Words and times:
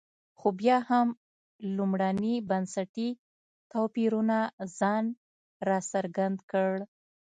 خو 0.39 0.47
بیا 0.59 0.77
هم 0.89 1.07
لومړني 1.77 2.35
بنسټي 2.49 3.09
توپیرونو 3.71 4.39
ځان 4.79 5.05
راڅرګند 5.67 6.37
کړ. 6.51 6.71